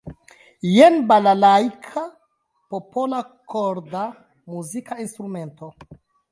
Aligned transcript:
Jen 0.69 0.95
"balalajka", 1.11 2.03
popola 2.73 3.21
korda 3.55 4.03
muzika 4.55 5.01
instrumento. 5.07 5.75